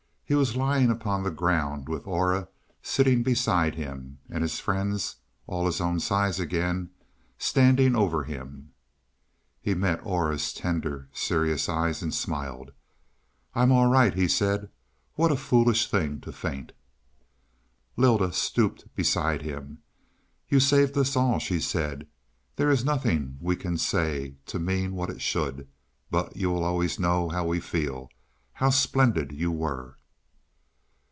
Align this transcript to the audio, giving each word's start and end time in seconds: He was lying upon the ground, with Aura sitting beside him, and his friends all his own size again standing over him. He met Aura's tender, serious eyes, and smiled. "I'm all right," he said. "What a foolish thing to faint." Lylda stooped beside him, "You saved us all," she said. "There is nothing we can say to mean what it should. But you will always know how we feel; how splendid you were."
He 0.23 0.35
was 0.37 0.55
lying 0.55 0.89
upon 0.89 1.23
the 1.23 1.29
ground, 1.29 1.89
with 1.89 2.07
Aura 2.07 2.47
sitting 2.81 3.21
beside 3.21 3.75
him, 3.75 4.19
and 4.29 4.41
his 4.43 4.61
friends 4.61 5.17
all 5.45 5.65
his 5.65 5.81
own 5.81 5.99
size 5.99 6.39
again 6.39 6.89
standing 7.37 7.97
over 7.97 8.23
him. 8.23 8.71
He 9.59 9.73
met 9.73 9.99
Aura's 10.05 10.53
tender, 10.53 11.09
serious 11.11 11.67
eyes, 11.67 12.01
and 12.01 12.15
smiled. 12.15 12.71
"I'm 13.53 13.73
all 13.73 13.87
right," 13.87 14.13
he 14.13 14.29
said. 14.29 14.69
"What 15.15 15.33
a 15.33 15.35
foolish 15.35 15.91
thing 15.91 16.21
to 16.21 16.31
faint." 16.31 16.71
Lylda 17.97 18.31
stooped 18.31 18.85
beside 18.95 19.41
him, 19.41 19.79
"You 20.47 20.61
saved 20.61 20.97
us 20.97 21.17
all," 21.17 21.39
she 21.39 21.59
said. 21.59 22.07
"There 22.55 22.71
is 22.71 22.85
nothing 22.85 23.37
we 23.41 23.57
can 23.57 23.77
say 23.77 24.35
to 24.45 24.59
mean 24.59 24.95
what 24.95 25.09
it 25.09 25.19
should. 25.21 25.67
But 26.09 26.37
you 26.37 26.49
will 26.51 26.63
always 26.63 26.97
know 26.97 27.27
how 27.27 27.45
we 27.45 27.59
feel; 27.59 28.07
how 28.53 28.69
splendid 28.69 29.33
you 29.33 29.51
were." 29.51 29.97